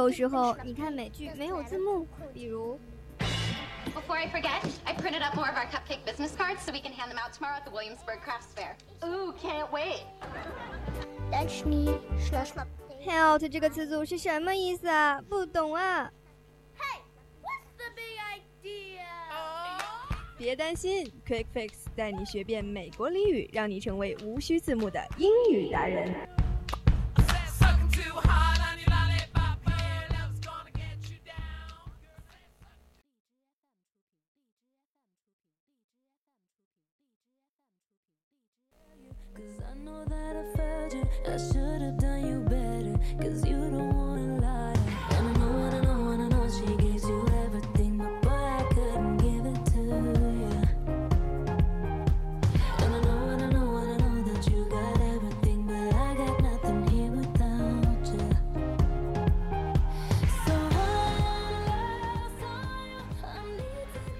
[0.00, 2.80] 有时候你看美剧没有字幕，比如。
[3.94, 7.10] Before I forget, I printed up more of our cupcake business cards so we can hand
[7.10, 8.76] them out tomorrow at the Williamsburg Crafts Fair.
[9.04, 10.04] Ooh, can't wait.
[13.04, 15.20] Help 这个词组是什么意思啊？
[15.28, 16.10] 不懂啊。
[16.78, 17.00] Hey,
[17.42, 18.16] what's the big
[18.64, 19.04] idea?
[20.38, 26.39] 别担心，Quick Fix 带你学遍美国俚语，让你成为无需字幕的英语达人。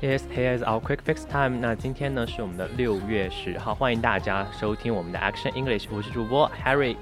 [0.01, 1.59] Yes, here is our quick fix time.
[1.59, 5.87] 那今天呢是我们的六月十号，欢迎大家收听我们的 Action English。
[5.91, 6.95] 我是主播 Harry。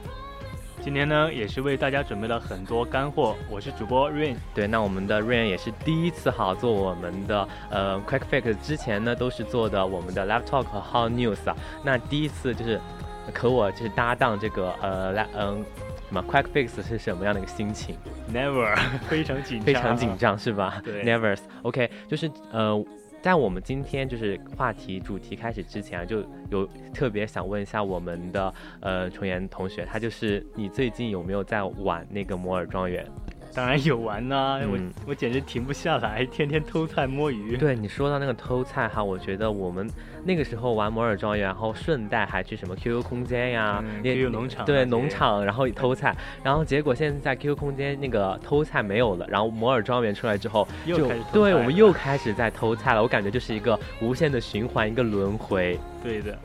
[0.81, 3.37] 今天呢也是为大家准备了很多干货。
[3.51, 4.37] 我是主播 Rain。
[4.55, 11.57] 对，那我们的 Rain 也是第一次哈做我们的呃 quick fix，之前呢都是做的我们的 Live Talk 和 Hot News 啊。
[11.83, 12.81] 那第一次就是
[13.35, 15.65] 和我就是搭档这个呃来嗯
[16.09, 17.95] 什么 quick fix 是什么样的一个心情
[18.33, 18.75] ？Never，
[19.11, 20.81] 非常紧张，非常紧张是吧？
[20.83, 21.37] 对，Never。
[21.63, 22.83] OK，就是呃。
[23.21, 33.05] 在我们今天就是话题主题开始之前啊，就有特别想问一下我们的呃重岩同学，他就是你最近有没有在玩那个摩尔庄园？
[33.55, 37.57] 当然有玩呐，我我简直停不下来，天天偷菜摸鱼。
[37.57, 39.91] 对你说到那个偷菜哈，我觉得我们
[40.25, 46.15] 那个时候玩摩尔庄园，然后顺带还去什么 QQ 空间呀，QQ 农场，对农场，然后偷菜，
[46.45, 55.79] 然后结果现在在 QQ 空间那个偷菜没有了，然后摩尔庄园出来之后，就对我们又开始在偷菜了，我感觉就是一个无限的循环，一个轮回。
[56.03, 56.39] 对的。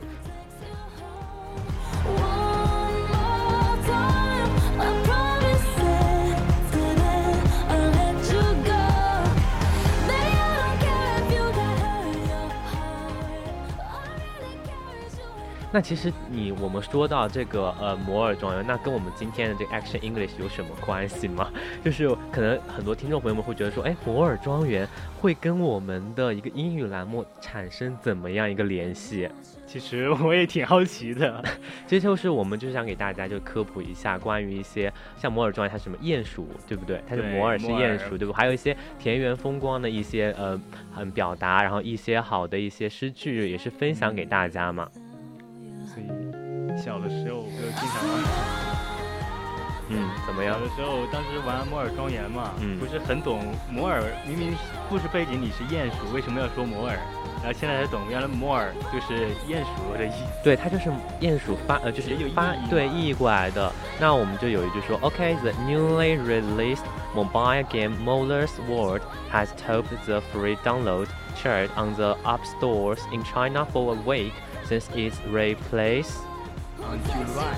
[15.74, 21.50] 那其实你我们说到这个呃摩尔庄园，那跟我们今天的这个 Action English 有什么关系吗？
[21.84, 24.88] 就是可能很多听众朋友们会觉得说，哎，摩尔庄园
[25.20, 29.28] 会跟我们的一个英语栏目产生怎么样一个联系？
[29.66, 31.42] 其实我也挺好奇的。
[31.88, 37.02] 其实就是我们就是想给大家就科普一下关于一些像摩尔庄园它什么鼹鼠，对不对？
[37.04, 38.32] 它是摩尔是鼹鼠，对不？
[38.32, 40.56] 还有一些田园风光的一些呃
[40.92, 44.88] 很表达，然后一些好的一些诗句也是分享给大家嘛。
[45.94, 48.84] 所以小的时候我就经常玩。
[49.90, 50.54] 嗯，怎么样？
[50.54, 54.02] 小的时候，当时玩摩尔庄园嘛，嗯，不是很懂摩尔。
[54.26, 54.56] 明明
[54.88, 56.96] 故事背景里是鼹鼠，为什么要说摩尔？
[57.44, 60.42] 然后现在才懂，原来摩尔就是鼹鼠的意思。
[60.42, 60.90] 对，它就是
[61.20, 63.70] 鼹鼠发，呃，就是发，对，译过来的。
[64.00, 66.84] 那我们就有一句说，OK，the newly released
[67.14, 73.22] mobile game Moller's World has topped the free download chart on the App Stores in
[73.22, 74.32] China for a week.
[74.66, 76.16] Since its replace
[76.78, 77.54] on July，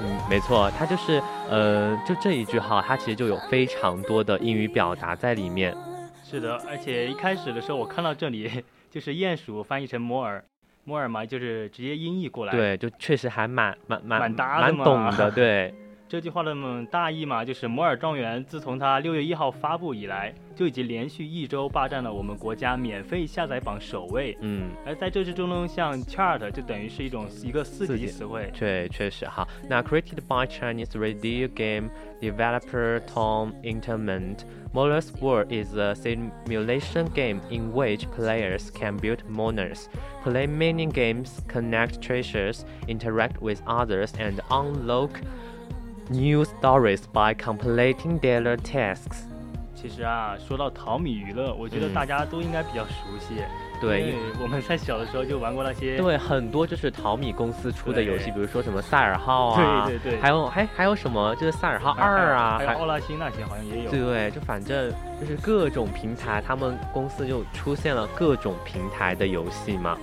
[0.00, 1.20] 嗯，没错，它就是，
[1.50, 5.76] 呃，就这一句哈，它其实就有非常多的英语表达在里面。
[6.22, 10.44] 是的，而且一开始的时候，我看到这里就是鼹鼠翻译成摩尔，
[10.84, 12.52] 摩尔嘛，就是直接音译过来。
[12.52, 15.74] 对，就确实还蛮蛮蛮蛮懂的，对。
[16.07, 16.53] 这句话的
[16.91, 24.37] 大意嘛，就是摩尔庄园自从它六月一号发布以来，就已经连续一周霸占了我们国家免费下载榜首位。
[24.41, 28.51] 嗯，而在这之中呢，像 chart 就等于是一种一个四级词汇。
[28.59, 29.47] 对，确实哈。
[29.69, 31.89] 那 created by Chinese radio game
[32.19, 34.39] developer Tom Entertainment,
[34.73, 39.85] Moller's World is a simulation game in which players can build monsters,
[40.25, 45.21] play mini games, connect treasures, interact with others, and unlock.
[46.08, 49.24] New stories by completing daily tasks。
[49.74, 53.34] 其实啊，说到淘米娱乐，我觉得大家都应该比较熟悉。
[53.78, 55.98] 对，我们在小的时候就玩过那些。
[55.98, 63.90] 对，很多就是淘米公司出的游戏，比如说什么赛尔号啊，对对对，还有还还有什么就是赛尔号二啊，还有奥拉星那些好像也有。
[63.90, 69.98] 对，就反正就是各种平台，他们公司就出现了各种平台的游戏嘛。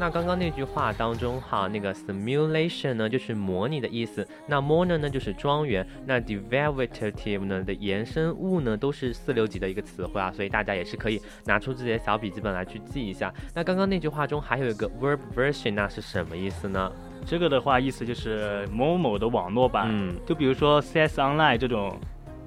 [0.00, 13.30] 那刚刚那句话当中哈，那个 simulation 呢就是模拟的意思，那 mono 呢就是庄园，那 derivative 呢的延伸物呢都是四六级的一个词汇啊，所以大家也是可以拿出自己的小笔记本来去记一下。
[13.54, 16.90] 那刚刚那句话中还有一个 verb version，那是什么意思呢？
[17.26, 21.94] 这个的话意思就是某某的网络版，嗯，就比如说 CS Online 这种。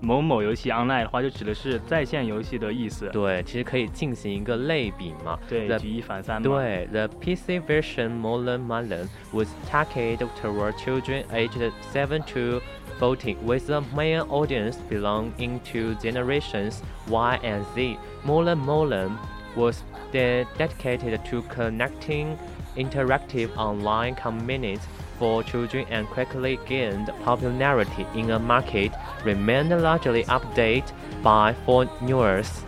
[0.03, 3.09] 某某游戏 online 的话，就指的是在线游戏的意思。
[3.11, 5.39] 对，其实可以进行一个类比嘛。
[5.49, 6.43] 对，举一反三嘛。
[6.43, 12.61] 对，the PC version Molen Molen was targeted toward children aged seven to
[13.01, 17.99] fourteen, with a main audience belonging to generations Y and Z.
[18.25, 19.11] Molen Molen
[19.57, 19.83] was
[20.13, 22.39] dedicated to connecting
[22.77, 24.87] interactive online communities
[25.18, 28.92] for children and quickly gained popularity in a market
[29.24, 32.64] remained largely updated by foreigners.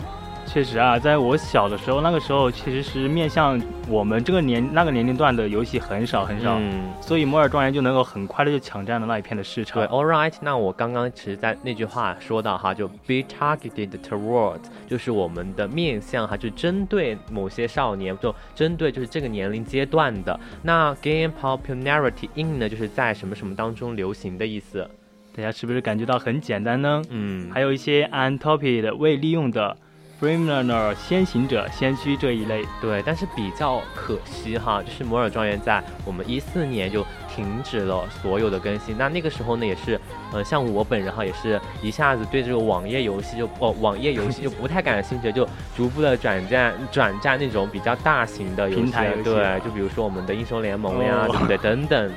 [0.45, 9.81] 确实啊，在我小的时候，那个时候其实是面向我们这个年那个年龄段的游戏很少很少，嗯，所以摩尔庄园就能够很快的就抢占了那一片的市场。
[9.81, 20.39] 对，All right，那我刚刚其实在那句话说到哈，就 be targeted towards，就是我们的面向哈，就针对某些少年，就针对就是这个年龄阶段的。
[20.61, 24.89] 那 gain popularity in 呢，就是在什么什么当中流行的意思。
[25.35, 27.01] 大家是不是感觉到很简单呢？
[27.09, 29.75] 嗯，还有一些 untopied 未利用的。
[30.19, 38.97] Premier 先行者、先驱这一类，对，但是比较可惜哈，就是摩尔庄园在我们一四年就停止了所有的更新。
[38.97, 39.99] 那那个时候呢，也是，
[40.31, 45.45] 呃，像我本人哈，也是一下子对这个网页游戏就哦，网页游戏就不太感兴趣，就
[45.75, 51.57] 逐步的转战转战那种比较大型的平台游戏，对，就比如说我们的英雄联盟呀，对不对？
[51.57, 52.11] 等等。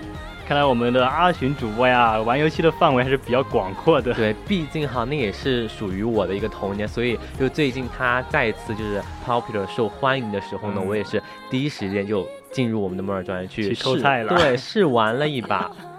[0.48, 4.14] 看来我们的阿寻主播呀，玩游戏的范围还是比较广阔的。
[4.14, 13.84] 对，毕竟哈，那也是属于我的一个童年，所以就最近他再次就是 popular 受欢迎的时候呢，我也是第一时间就进入我们的摩尔庄园去试，
[14.26, 15.70] 对，试玩了一把。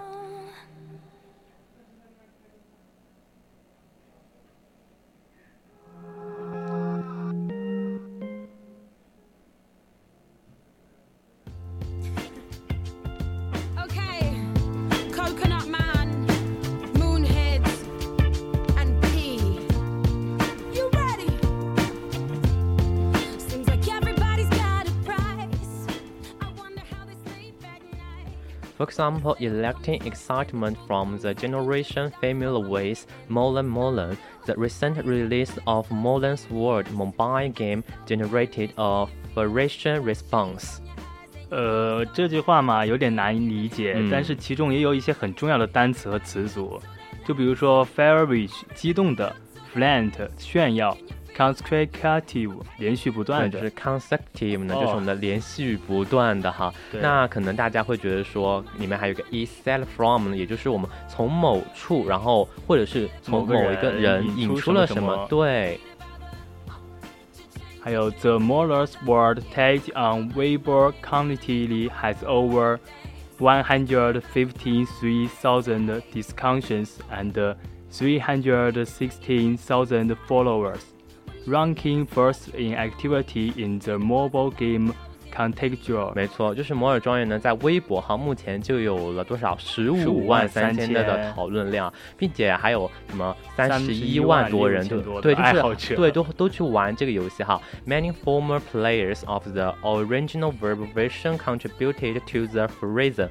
[28.99, 36.49] example, electing excitement from the generation familiar with Molen Molen, the recent release of Molen's
[36.49, 40.79] World mobile game generated a ferocious response.
[41.49, 46.81] 呃，这句话嘛有点难理解，嗯、但是其中也有一些很重要的单词和词组，
[47.25, 49.33] 就比如说 feverish 激动的，
[49.73, 50.97] flaunt 炫耀
[51.39, 56.73] consecutive 连续不断的，就是 consecutive 呢，就是我们的连续不断的哈。
[56.93, 65.27] 那可能大家会觉得说，里面还有个 is set from，也就是我们从某处，然后或者是从某一个人引出了什么。
[65.29, 65.79] 对。
[67.81, 72.79] 还有 The Moller's World page on Weibo currently has over
[73.37, 77.55] one hundred fifty three thousand discussions and
[77.91, 80.79] three hundred sixteen thousand followers.
[81.47, 84.93] ranking first in activity in the mobile game
[85.35, 86.13] contextual。
[86.15, 95.43] 没错，就是摩尔庄园呢，在微博哈，目前就有了多少十五万三千的讨论量，并且还有什么三十一万多人，对，就
[95.77, 97.61] 是对，都都去玩这个游戏哈。
[97.85, 103.27] Many former players of the original verb version contributed to the phrase,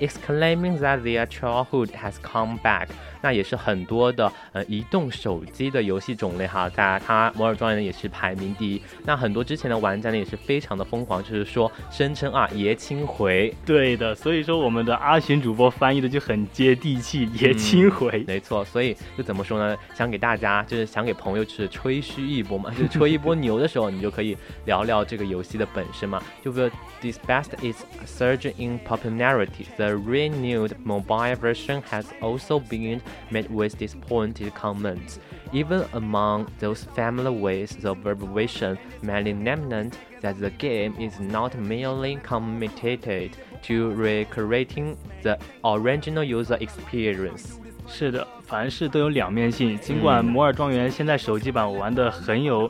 [0.00, 2.88] exclaiming that their childhood has come back.
[3.21, 8.81] 那也是很多的呃移动手机的游戏种类哈，在它摩尔庄园呢也是排名第一。
[9.05, 13.53] 那很多之前的玩家呢也是非常的疯狂，就是说声称啊爷青回。
[13.65, 18.23] 对的，所以说我们的阿寻主播翻译的就很接地气， 爷青回。
[18.27, 19.77] 没错，所以就怎么说呢？
[19.95, 26.21] 想给大家就是想给朋友就是吹嘘一波嘛，就吹一波牛的时候，你就可以聊聊这个游戏的本身嘛。
[26.43, 26.69] 就说
[27.01, 32.99] despite its surge in popularity, the renewed mobile version has also been
[33.31, 35.19] met with disappointed comments.
[35.51, 42.17] Even among those familiar with the version, many lament that the game is not merely
[42.23, 47.59] committed to recreating the original user experience.
[47.87, 49.77] 是的，凡事都有两面性。
[49.77, 52.69] 尽管《摩尔庄园》现在手机版我玩的很有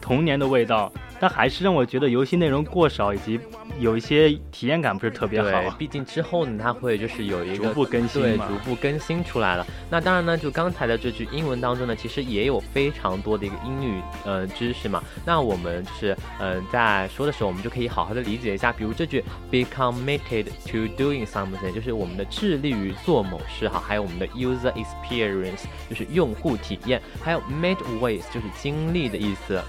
[0.00, 3.38] 童年的味道，但还是让我觉得游戏内容过少，以及
[3.78, 5.50] 有一些体验感不是特别好。
[5.50, 9.66] 对，毕竟之后呢，它会就是有一个逐步更新对，逐步更新出来了。
[9.90, 15.02] 那当然呢，就刚才的这句英文当中呢，其实也有非常多的一个英语呃知识嘛。
[15.26, 18.72] 那我们就是嗯在说的时候，我们就可以好好的理解一下。
[18.72, 23.82] 比如这句 be committed to doing something，就是我们的致力于做某事哈。
[23.84, 25.17] 还有我们的 user experience，
[25.88, 27.00] 就是用户体验。
[27.22, 29.60] 还有 made ways，就是经历的意思。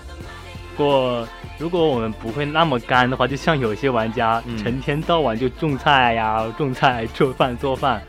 [0.75, 1.27] 不过，
[1.57, 8.01] 如果我们不会那么干的话，就像有些玩家成天到晚就种菜呀、种菜、 做饭、做饭，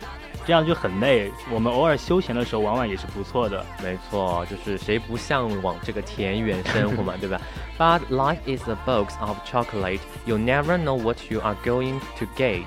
[0.47, 1.33] 这样就很累。
[1.51, 3.67] 我们偶尔休闲的时候玩玩也是不错的。
[3.83, 7.41] 没错，就是谁不向往这个田园生活嘛， 对吧
[7.77, 9.99] ？But life is a box of chocolate.
[10.27, 12.63] You never know what you are going to get.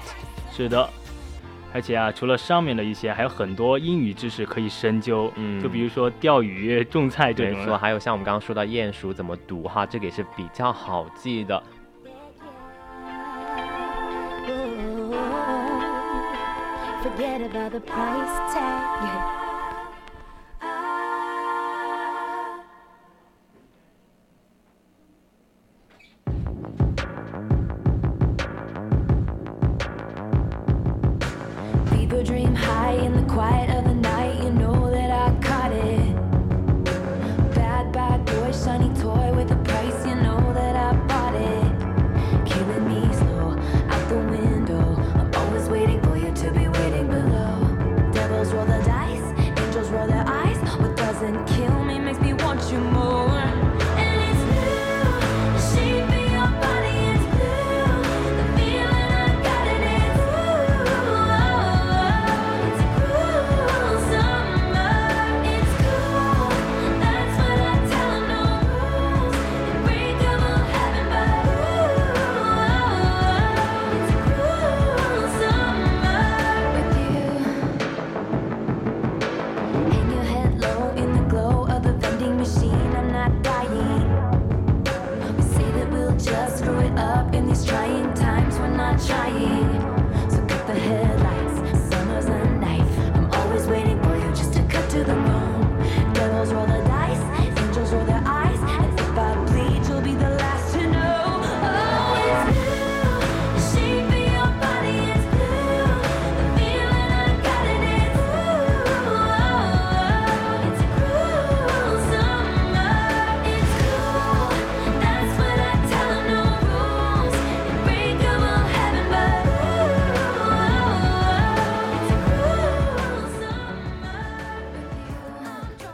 [0.54, 0.90] 是的。
[1.74, 5.32] 而且啊，除了上面的一些，还有很多英语知识可以深究。
[5.36, 7.60] 嗯，就比如说钓鱼、 种菜这种。
[7.60, 11.62] 没错，还有像我们刚刚说到鼹鼠怎么读哈，这个也是比较好记的。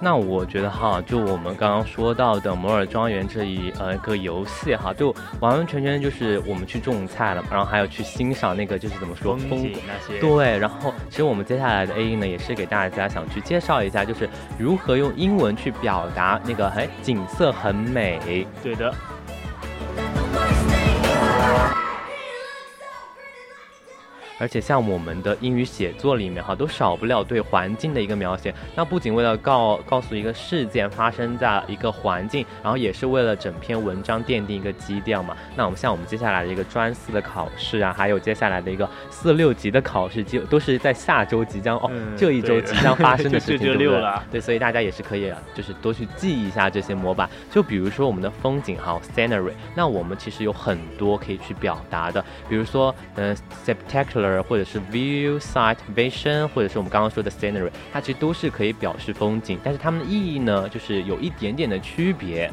[0.01, 10.19] 那我觉得哈，就我们刚刚说到的摩尔庄园这一呃一个游戏哈，就完完全全就是我们去种菜了，然后还有去欣赏那个就是怎么说风景那些。
[10.19, 18.47] 对，然后其实我们接下来的 A 呢，也是给大家想去介绍一下，就是如何用英文去表达那个哎景色很美。
[18.63, 18.93] 对的。
[24.39, 28.53] 而且像我们的英语写作里面哈，都少不了对环境的一个描写。
[28.73, 35.35] 那不仅为了告告诉一个事件发生在一个环境，然后也是为了整篇文章奠定一个基调嘛。
[35.57, 44.13] 那我们像我们接下来的一个专四的考试啊，还有接下来的一个四六级的考试，就都是在下周即将哦，这一周即将发生的 事情，对不对？
[44.31, 47.29] 对，所以大家也是可以就是多去记一下这些模板。
[47.51, 54.28] 就比如说我们的风景哈，scenery，那我们其实有很多可以去表达的，比如说嗯，spectacular。
[54.43, 62.51] 或者是 view, sight, vision，或者是我们刚刚说的 scenery，它其实都是可以表示风景，但是它们的意义呢，就是有一点点的区别。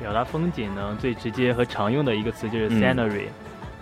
[0.00, 3.26] 表达风景呢，最直接和常用的一个词就是 scenery，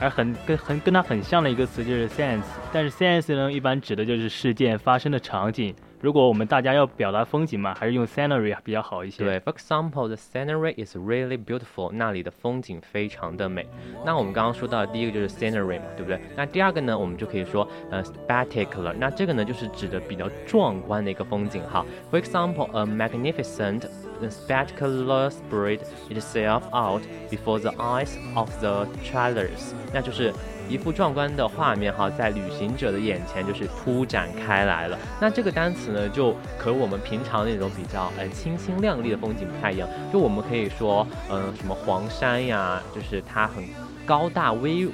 [0.00, 5.74] 而很跟很跟它很像的一个词就是 sense，但是 sense 呢，一般指的就是事件发生的场景。
[6.06, 9.24] 如果我们大家要表达风景嘛，还是用 scenery 比较好一些。
[9.24, 13.66] 对，for example，the scenery is really beautiful，那里的风景非常的美。
[14.04, 16.20] 那我们刚刚说到的第一个就是 scenery 嘛，对不对？
[16.36, 21.84] 那第二个呢，我们就可以说呃 spectacular，那这个呢就是指的比较壮观的一个风景哈。
[22.12, 23.88] For example，a magnificent
[24.20, 25.80] the spectacular spread
[26.10, 30.32] itself out before the eyes of the travelers，那就是。
[30.68, 34.98] 一幅壮观的画面哈，在旅行者的眼前就是铺展开来了。
[35.20, 39.88] 那这个单词呢，就和我们平常那种比较呃清新亮丽的风景不太一样。
[40.12, 43.62] 就我们可以说，嗯，什么黄山呀，就是它很
[44.04, 44.88] 高大威，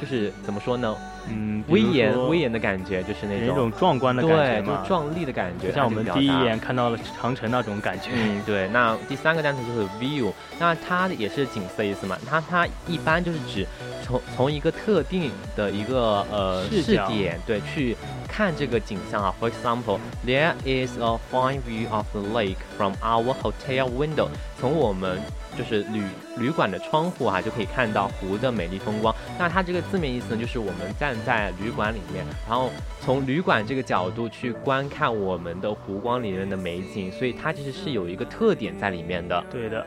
[0.00, 0.96] 就是怎么说呢？
[1.30, 4.30] 嗯，威严威严的感觉，就是那种种壮观的感
[4.64, 8.10] 觉嘛，就壮丽的感觉，像我们第一眼看到了长城那种感觉。
[8.14, 8.68] 嗯， 对。
[8.68, 12.16] 那第三个单词就是 view，那它也是景色意思嘛？
[12.28, 13.66] 它它一般就是指
[14.04, 17.96] 从从一个特定的一个呃视点对去
[18.28, 19.34] 看这个景象啊。
[19.40, 24.28] For example, there is a fine view of the lake from our hotel window。
[24.60, 25.18] 从我们
[25.56, 26.02] 就是旅
[26.36, 29.14] 旅馆的窗户哈，就可以看到湖的美丽风光。
[29.38, 32.70] 那它这个字面意思呢，就是我们站在旅馆里面，然后
[33.00, 39.42] 从旅馆这个角度去观看我们的湖光里面的美景，所以它其实是有一个特点在里面的。
[39.50, 39.86] 对的。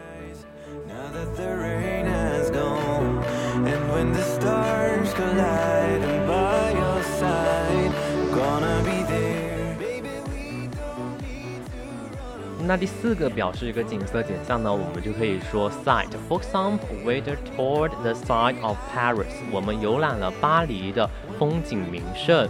[12.63, 16.07] 那第四个表示一个景色景象呢，我们就可以说 sight。
[16.29, 17.21] For example, we
[17.57, 19.33] toured the site of Paris。
[19.51, 22.47] 我们游览了巴黎的风景名胜。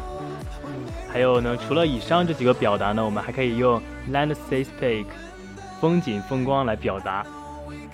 [1.11, 5.05] 还有呢，除了以上这几个表达呢，我们还可以用 landscape，
[5.79, 7.25] 风景风光来表达。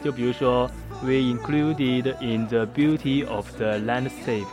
[0.04, 0.70] 就比如说
[1.02, 4.46] ，we included in the beauty of the landscape。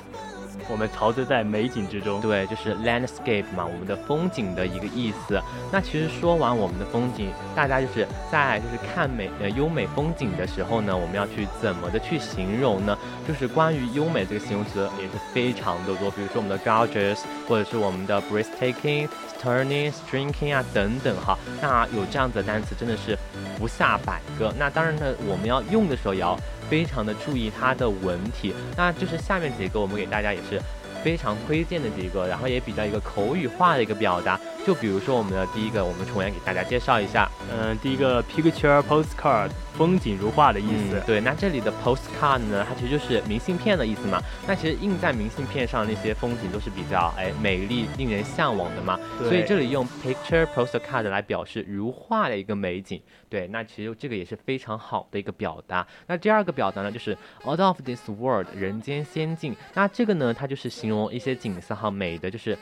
[0.68, 5.40] 我们陶醉在美景之中，对，就是 landscape 嘛，我们的风景的一个意思。
[5.70, 12.96] 那其实说完我们的风景，大家就是在就是看美呃优美风景的时候呢，我们要去怎么的去形容呢？
[13.26, 21.38] 就是关于优美这个形容词也是非常的多，比如说我们的 gorgeous，或者是我们的 breathtaking、stunning、striking 啊等等哈。
[21.60, 23.16] 那有这样子的单词真的是
[23.58, 24.52] 不下百个。
[24.58, 26.38] 那当然呢，我们要用的时候也要。
[26.74, 30.60] 非常的注意它的文体，那就是下面几个我们给大家也是
[31.04, 34.40] 非常推荐的几个，然后也比较一个口语化的一个表达。
[34.64, 37.30] 就比如说我们的第一个，我们重来给大家介绍一下。
[37.52, 41.02] 嗯，第一个 picture postcard，风景如画的意思。
[41.06, 44.22] 对，那这里的 postcard 呢，它其实就是明信片的意思嘛。
[44.48, 48.98] 那其实印在明信片上那些风景都是比较哎美丽、令人向往的嘛。
[49.18, 53.02] 所以这里用 picture postcard 来表示如画的一个美景。
[53.28, 55.86] 对，那其实这个也是非常好的一个表达。
[56.06, 59.54] 那第二个表达呢，就是 out of this world，人间仙境。
[59.74, 62.56] 那这个呢，它就是形容一些景色哈，美的就是。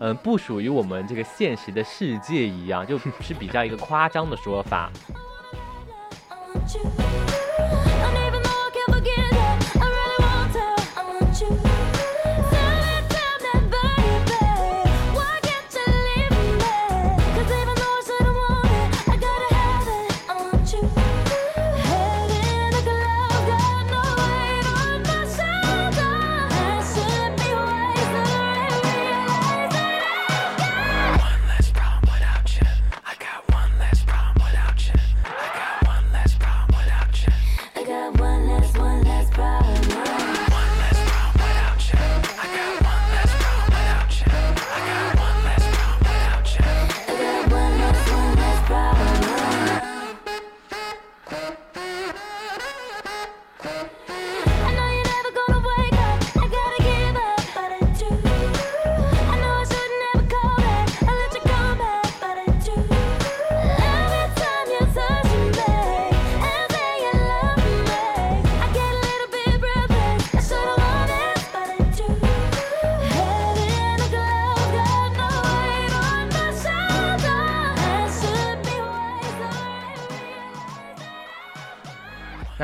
[0.00, 4.90] 嗯，不属于我们这个现实的世界一样，就是比较一个夸张的说法。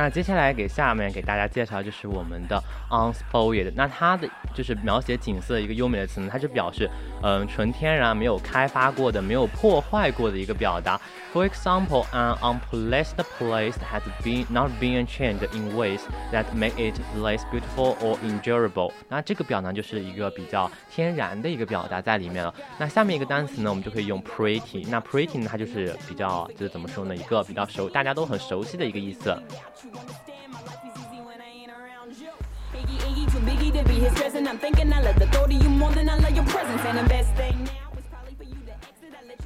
[0.05, 6.87] 那接下来给下面给大家介绍就是我们的 unspoiled，那它的就是描写景色一个优美的词呢，它就表示
[7.23, 11.01] 嗯纯天然没有开发过的没有破坏过的一个表达。
[11.35, 17.43] For example, an unpolished place has been not been changed in ways that make it less
[17.51, 18.93] beautiful or enjoyable。
[19.09, 22.55] 那这个表呢就是一个比较天然的一个表达在里面了。
[22.79, 24.87] 那下面一个单词呢，我们就可以用 pretty。
[24.89, 29.37] 那 pretty 呢，它就是比较就是怎么说呢，一个比较熟大家都很熟悉的一个意思。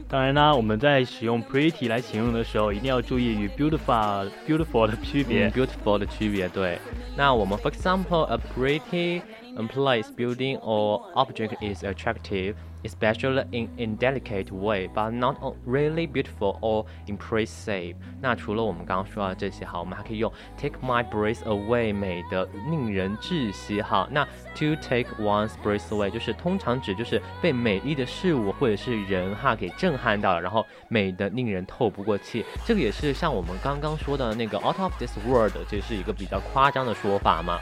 [0.10, 5.50] 当然啦，我们在使用 pretty 来形容的时候，一定要注意与 beautiful beautiful 的区别。
[5.50, 6.78] beautiful 的区别，对。
[7.16, 9.22] 那我们 for example a pretty
[9.68, 12.56] place building or object is attractive
[12.89, 17.95] Especially in indelicate way, but not really beautiful or impressive。
[18.21, 24.09] 那除了我们刚刚说到这些哈，我们还可以用 take my breath away，美的令人窒息哈。
[24.11, 24.25] 那
[24.55, 32.45] to take one's breath away 就是通常指就是被美丽的事物或者是人哈给震撼到了，然后美的令人透不过气。
[32.65, 37.59] 这个也是像我们刚刚说的那个 out of this world，这是一个比较夸张的说法嘛。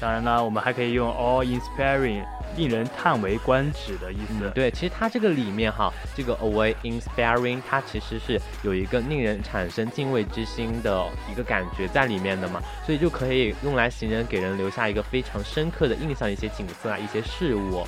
[0.00, 2.22] 当然呢，我们还可以用 all inspiring，
[2.56, 4.48] 令人叹为观止的意思。
[4.54, 17.84] 对，其实它这个里面哈，这个 away inspiring，它其实是有一个令人产生敬畏之心的一个感觉在里面的嘛，所以就可以用来形容给人留下一个非常深刻的印象，一些景色啊，一些事物。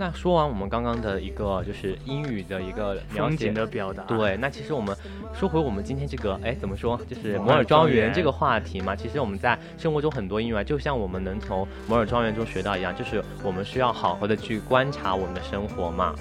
[0.00, 4.02] 那说完我们刚刚的一个就是英语的一个描写风景的表达。
[4.04, 4.96] 对，那其实我们
[5.34, 8.96] 说回我们今天这个，哎，怎么说，就是摩摩尔庄园园这个话题嘛。
[8.96, 16.14] 其实我们在生活中很多英语啊，就像我们能从摩尔庄园中学到一样，就是我们需要好好的去观察我们的生活嘛。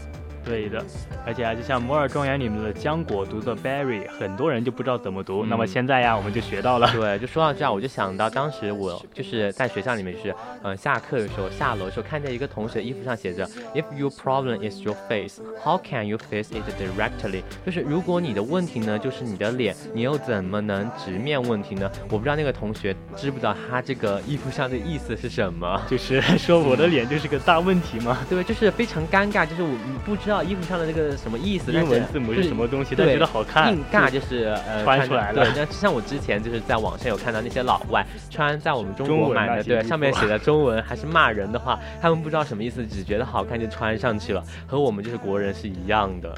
[0.49, 0.83] 对的，
[1.27, 5.45] 而且啊，就像摩尔庄园里面的浆果读作 berry，很多人就不知道怎么读。
[5.45, 6.89] 嗯那么现在呀，我们就学到了。
[6.91, 10.31] 对，就说到这儿，我就想到当时我就是在学校里面，就是
[10.63, 21.89] 嗯、呃下课的时候下楼的时候，看见一个同学衣服上写着 "If your problem is your face, how can you face it directly？" 就是如果你的问题呢就是你的脸，你又怎么能直面问题呢？
[22.09, 25.79] 我不知道那个同学知不知道他这个衣服上的意思是什么。
[25.87, 28.17] 就是说我的脸就是个大问题嘛。
[28.29, 35.43] 对，就是非常尴尬，就是我不知道衣服上的那个什么意思，英是文字母是什么东西，但觉得好看，硬尬就是呃穿出来了。
[35.43, 46.33] 对，那像我之前就是在网上有看到那些老外穿在我们中国买的，对，上面写的中文还是骂人的话，他们不知道什么意思，只觉得好看就穿上去了，和我们就是国人是一样的。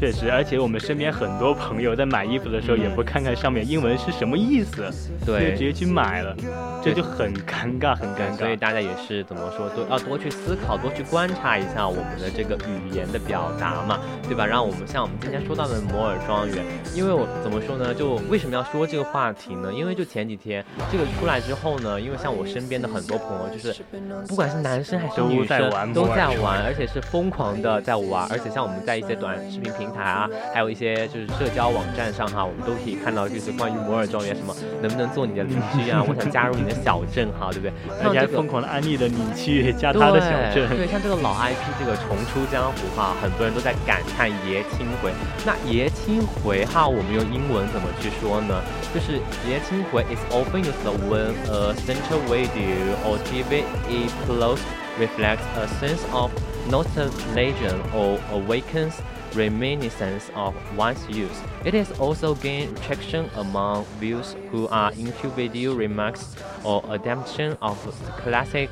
[0.00, 4.90] 确实，而且我们身边很多朋友在买衣服的时候，也不看看上面英文是什么意思，
[5.26, 6.34] 就对直接去买了，
[6.82, 8.36] 这就很尴尬，很尴尬。
[8.38, 14.46] 所以大家也是怎么说，多要多去思考，多去观察一下我们的这个语言的表达嘛，对吧？
[14.46, 17.92] 让我们像我们今天说到的摩尔庄园，因为我怎么说呢？
[17.92, 19.70] 就为什么要说这个话题呢？
[19.70, 23.82] 因为就前几天这个出来之后呢，因为像我身边的很多朋友，就是
[24.26, 37.72] 不管是男生还是都女生在玩都在玩，而且是疯狂的在玩，而且像我们在一些短视频平台啊，还有一些就是社交网站上哈，我们都可以看到就是关于摩尔庄园什么能不能做你的邻居啊， 我想加入你的小镇哈，对不对？
[38.02, 40.68] 而且还像这个疯狂的安利的你去加他的小镇。
[40.68, 45.10] 对，像这个老 IP 这个重出江湖哈，很多人都在感叹爷青回。
[45.44, 48.60] 那爷青回哈，我们用英文怎么去说呢？
[48.94, 50.74] 就是爷青回 is often used
[51.08, 54.58] when a central video or TV episode
[54.98, 56.30] reflects a sense of
[56.68, 58.94] nostalgia or awakens
[59.34, 61.40] reminiscence of one's youth.
[61.64, 67.76] It has also gained traction among viewers who are into video remarks or adaptation of
[68.22, 68.68] classic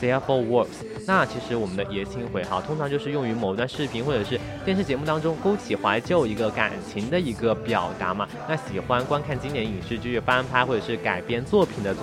[0.00, 0.84] theatrical works。
[1.06, 8.28] 那其实我们的爷青回哈，通常就是用于某段视频或者是电视节目当中勾起怀旧一个感情的一个表达嘛。
[8.48, 11.94] 那喜欢观看经典影视剧翻拍或者是改编作品的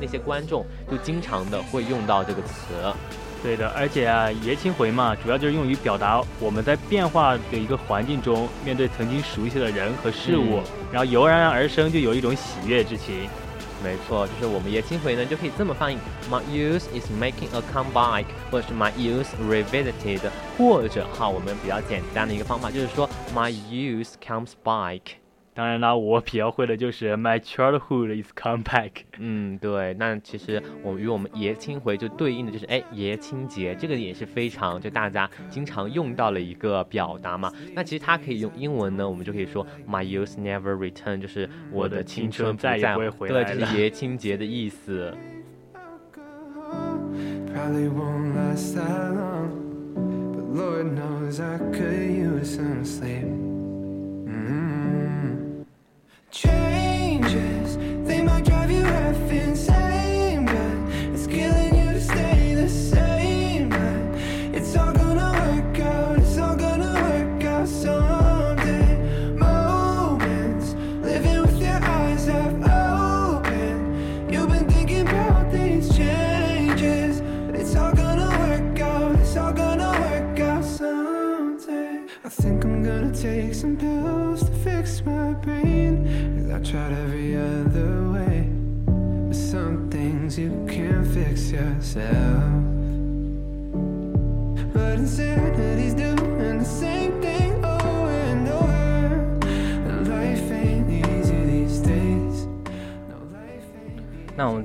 [0.00, 2.74] 那些观众，就经常的会用到这个词。
[3.42, 13.28] 对的，而且啊，爷青回嘛，主要就是用于表达我们在变化的一个环境中，面对曾经熟悉的人和事物，嗯然后油然而生，就有一种喜悦之情。
[13.80, 15.96] 没错，就是我们爷青回呢，就可以这么翻译
[16.28, 20.20] ：My youth is making a comeback，或者是 My youth revisited，
[20.56, 25.00] 或者哈，我们比较简单的一个方法就是说 My youth comes back。
[25.58, 28.92] 当然啦，我比较会的就是 My childhood is come back。
[29.18, 37.52] 嗯，对，那其实我们与我们爷青回就对应的就是哎爷青节，这个也是非常就大家经常用到的一个表达嘛。
[37.74, 45.12] 那其实它可以用英文呢，我们就可以说 My youth never return，就是我的青春不再再也不会回，来了这是爷青节的意思。
[56.30, 59.77] Changes, they might drive you half insane,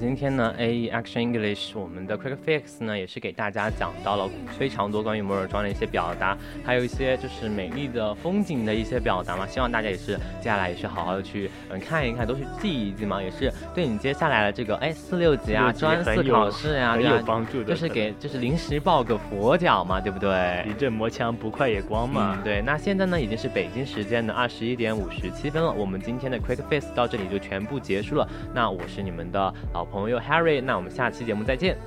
[0.04, 9.48] 今天呢，A Action English，我们的 Quick Fix 呢，也是给大家讲到了非常多关于摩尔庄的一些表达，还有一些就是美丽的风景的一些表达嘛。
[9.48, 17.64] 希望大家也是接下来也是好好的去嗯看一看，都去记一记嘛，也是对你接下来的这个哎四六级啊、专四考试呀、很对啊有帮助的。
[17.64, 20.66] 就是给就是临时抱个佛脚嘛，对不对？
[20.70, 22.36] 一阵磨枪不快也光嘛。
[22.38, 22.62] 嗯，对。
[22.64, 25.72] 那现在呢，已经是北京时间的二十一点五十七分了。
[25.72, 28.28] 我们今天的 Quick Fix 到这里就全部结束了。
[28.54, 31.78] 那我是你们的老朋友 Harry，那我们下期节目再见。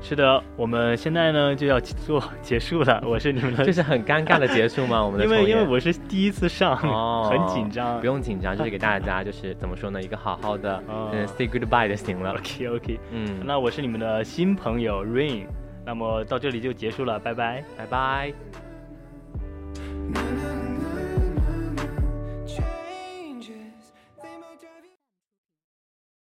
[0.00, 3.02] 是的，我们现在呢就要做结束了。
[3.08, 5.02] 我是你们的，这是很尴尬的结束吗？
[5.04, 7.98] 我们的 因为因为我是第一次上，哦， 很紧张。
[8.00, 12.32] 不用紧张，就是给大家就是怎么说呢，一个好好的嗯 say goodbye 就行了。
[12.34, 15.46] OK OK，嗯，那我是你们的新朋友 Rain，
[15.84, 18.32] 那么到这里就结束了，拜拜，拜拜。